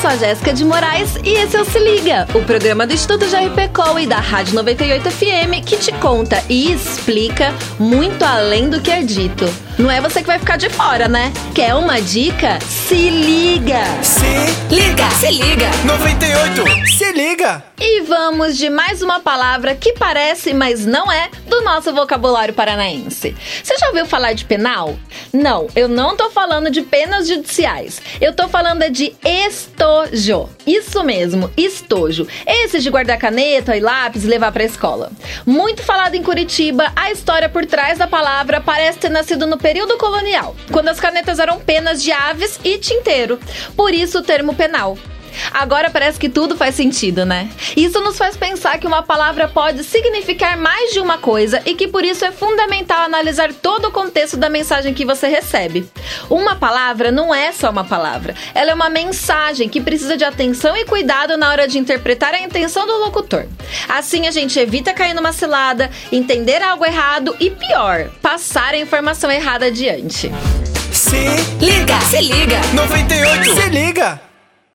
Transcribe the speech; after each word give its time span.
sou 0.00 0.08
a 0.08 0.16
Jéssica 0.16 0.54
de 0.54 0.64
Moraes 0.64 1.16
e 1.22 1.34
esse 1.34 1.54
é 1.54 1.60
o 1.60 1.64
Se 1.64 1.78
Liga, 1.78 2.26
o 2.32 2.42
programa 2.42 2.86
do 2.86 2.94
Instituto 2.94 3.26
JRPCOL 3.26 3.98
e 3.98 4.06
da 4.06 4.16
Rádio 4.16 4.54
98 4.54 5.10
FM 5.10 5.62
que 5.66 5.76
te 5.76 5.92
conta 5.92 6.42
e 6.48 6.72
explica 6.72 7.52
muito 7.78 8.24
além 8.24 8.70
do 8.70 8.80
que 8.80 8.90
é 8.90 9.02
dito. 9.02 9.44
Não 9.78 9.90
é 9.90 10.00
você 10.00 10.20
que 10.20 10.26
vai 10.26 10.38
ficar 10.38 10.56
de 10.56 10.70
fora, 10.70 11.06
né? 11.06 11.30
Quer 11.54 11.74
uma 11.74 12.00
dica? 12.00 12.58
Se 12.60 13.10
liga! 13.10 13.84
Se 14.02 14.30
Liga, 14.70 15.10
se 15.10 15.30
liga. 15.32 15.68
98, 15.84 16.86
se 16.96 17.12
liga! 17.12 17.64
E 17.80 18.02
vamos 18.02 18.56
de 18.56 18.70
mais 18.70 19.02
uma 19.02 19.18
palavra 19.18 19.74
que 19.74 19.94
parece, 19.94 20.52
mas 20.52 20.86
não 20.86 21.10
é, 21.10 21.28
do 21.48 21.62
nosso 21.62 21.92
vocabulário 21.92 22.54
paranaense. 22.54 23.34
Você 23.64 23.76
já 23.78 23.88
ouviu 23.88 24.06
falar 24.06 24.32
de 24.34 24.44
penal? 24.44 24.96
Não, 25.32 25.66
eu 25.74 25.88
não 25.88 26.16
tô 26.16 26.30
falando 26.30 26.70
de 26.70 26.82
penas 26.82 27.26
judiciais. 27.26 28.00
Eu 28.20 28.32
tô 28.32 28.48
falando 28.48 28.82
é 28.82 28.90
de 28.90 29.12
estojo. 29.90 30.48
Isso 30.66 31.02
mesmo, 31.02 31.50
estojo. 31.56 32.26
Esse 32.46 32.80
de 32.80 32.90
guardar 32.90 33.18
caneta 33.18 33.76
e 33.76 33.80
lápis 33.80 34.24
e 34.24 34.28
levar 34.28 34.52
pra 34.52 34.64
escola. 34.64 35.10
Muito 35.44 35.82
falado 35.82 36.14
em 36.14 36.22
Curitiba, 36.22 36.92
a 36.94 37.10
história 37.10 37.48
por 37.48 37.66
trás 37.66 37.98
da 37.98 38.06
palavra 38.06 38.60
parece 38.60 38.98
ter 38.98 39.10
nascido 39.10 39.46
no 39.46 39.58
período 39.58 39.96
colonial, 39.98 40.54
quando 40.70 40.88
as 40.88 41.00
canetas 41.00 41.38
eram 41.38 41.58
penas 41.58 42.02
de 42.02 42.12
aves 42.12 42.60
e 42.64 42.78
tinteiro. 42.78 43.38
Por 43.76 43.92
isso 43.92 44.18
o 44.18 44.22
termo 44.22 44.54
penal. 44.54 44.96
Agora 45.52 45.90
parece 45.90 46.18
que 46.18 46.28
tudo 46.28 46.56
faz 46.56 46.74
sentido, 46.74 47.24
né? 47.24 47.48
Isso 47.76 48.00
nos 48.00 48.16
faz 48.16 48.36
pensar 48.36 48.78
que 48.78 48.86
uma 48.86 49.02
palavra 49.02 49.48
pode 49.48 49.84
significar 49.84 50.56
mais 50.56 50.92
de 50.92 51.00
uma 51.00 51.18
coisa 51.18 51.62
e 51.64 51.74
que 51.74 51.88
por 51.88 52.04
isso 52.04 52.24
é 52.24 52.30
fundamental 52.30 53.02
analisar 53.02 53.52
todo 53.52 53.88
o 53.88 53.92
contexto 53.92 54.36
da 54.36 54.48
mensagem 54.48 54.94
que 54.94 55.04
você 55.04 55.28
recebe. 55.28 55.88
Uma 56.28 56.56
palavra 56.56 57.10
não 57.10 57.34
é 57.34 57.52
só 57.52 57.70
uma 57.70 57.84
palavra, 57.84 58.34
ela 58.54 58.70
é 58.70 58.74
uma 58.74 58.90
mensagem 58.90 59.68
que 59.68 59.80
precisa 59.80 60.16
de 60.16 60.24
atenção 60.24 60.76
e 60.76 60.84
cuidado 60.84 61.36
na 61.36 61.50
hora 61.50 61.66
de 61.66 61.78
interpretar 61.78 62.34
a 62.34 62.40
intenção 62.40 62.86
do 62.86 62.98
locutor. 62.98 63.46
Assim 63.88 64.26
a 64.26 64.30
gente 64.30 64.58
evita 64.58 64.92
cair 64.92 65.14
numa 65.14 65.32
cilada, 65.32 65.90
entender 66.12 66.62
algo 66.62 66.84
errado 66.84 67.36
e 67.40 67.50
pior, 67.50 68.10
passar 68.22 68.74
a 68.74 68.78
informação 68.78 69.30
errada 69.30 69.66
adiante. 69.66 70.30
Se 70.92 71.16
Liga, 71.60 72.00
se 72.00 72.20
liga. 72.20 72.60
98, 72.74 73.54
se 73.54 73.68
liga! 73.68 74.29